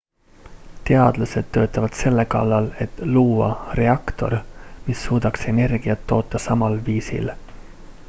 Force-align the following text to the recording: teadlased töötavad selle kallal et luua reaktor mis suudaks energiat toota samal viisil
teadlased 0.89 1.45
töötavad 1.57 1.97
selle 1.99 2.25
kallal 2.35 2.71
et 2.87 3.03
luua 3.17 3.51
reaktor 3.81 4.37
mis 4.89 5.07
suudaks 5.11 5.49
energiat 5.55 6.05
toota 6.15 6.47
samal 6.49 6.85
viisil 6.91 7.35